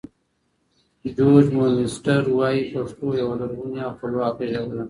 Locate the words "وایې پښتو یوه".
2.35-3.35